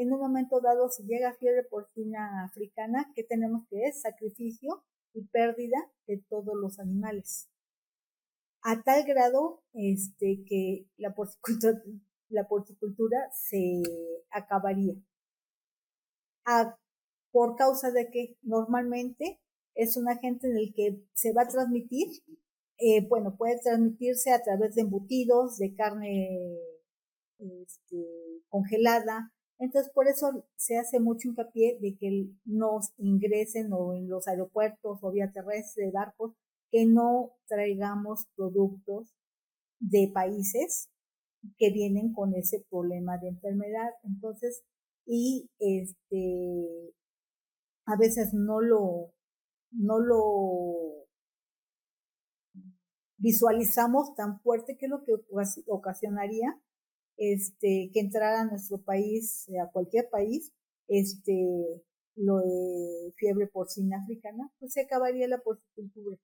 en 0.00 0.12
un 0.12 0.20
momento 0.20 0.60
dado, 0.60 0.88
si 0.88 1.04
llega 1.04 1.34
fiebre 1.34 1.64
porcina 1.64 2.44
africana, 2.44 3.10
¿qué 3.14 3.24
tenemos 3.24 3.66
que 3.68 3.84
es? 3.84 4.02
Sacrificio 4.02 4.84
y 5.12 5.24
pérdida 5.26 5.78
de 6.06 6.18
todos 6.28 6.54
los 6.54 6.78
animales. 6.78 7.48
A 8.62 8.82
tal 8.82 9.04
grado 9.04 9.62
este, 9.72 10.44
que 10.46 10.86
la 10.96 11.14
porcicultura, 11.14 13.30
se 13.32 13.82
acabaría. 14.30 14.94
Por 17.30 17.56
causa 17.56 17.90
de 17.90 18.10
que 18.10 18.36
normalmente 18.42 19.40
es 19.74 19.96
un 19.96 20.08
agente 20.08 20.48
en 20.48 20.56
el 20.56 20.72
que 20.74 21.02
se 21.14 21.32
va 21.32 21.42
a 21.42 21.48
transmitir, 21.48 22.08
eh, 22.78 23.06
bueno, 23.08 23.36
puede 23.36 23.60
transmitirse 23.60 24.32
a 24.32 24.42
través 24.42 24.74
de 24.74 24.82
embutidos, 24.82 25.58
de 25.58 25.74
carne 25.74 26.58
este, 27.38 28.42
congelada. 28.48 29.32
Entonces, 29.62 29.92
por 29.92 30.08
eso 30.08 30.44
se 30.56 30.76
hace 30.76 30.98
mucho 30.98 31.28
hincapié 31.28 31.78
de 31.80 31.96
que 31.96 32.26
nos 32.44 32.92
ingresen 32.98 33.72
o 33.72 33.94
en 33.94 34.08
los 34.08 34.26
aeropuertos 34.26 34.98
o 35.00 35.12
vía 35.12 35.30
terrestre, 35.30 35.92
barcos, 35.92 36.34
que 36.72 36.84
no 36.84 37.30
traigamos 37.46 38.26
productos 38.34 39.14
de 39.78 40.10
países 40.12 40.90
que 41.58 41.70
vienen 41.70 42.12
con 42.12 42.34
ese 42.34 42.66
problema 42.68 43.18
de 43.18 43.28
enfermedad. 43.28 43.90
Entonces, 44.02 44.64
y 45.06 45.48
este, 45.60 46.92
a 47.86 47.96
veces 47.96 48.34
no 48.34 48.60
lo, 48.60 49.14
no 49.70 50.00
lo 50.00 51.06
visualizamos 53.16 54.12
tan 54.16 54.40
fuerte 54.40 54.76
que 54.76 54.86
es 54.86 54.90
lo 54.90 55.04
que 55.04 55.12
ocasionaría 55.68 56.60
este, 57.16 57.90
que 57.92 58.00
entrara 58.00 58.42
a 58.42 58.44
nuestro 58.46 58.78
país, 58.78 59.48
a 59.62 59.70
cualquier 59.70 60.08
país, 60.10 60.52
este, 60.88 61.82
lo 62.16 62.38
de 62.38 63.12
fiebre 63.16 63.46
porcina 63.46 63.98
africana, 64.02 64.50
pues 64.58 64.72
se 64.72 64.82
acabaría 64.82 65.28
la 65.28 65.38
porcicultura. 65.38 66.18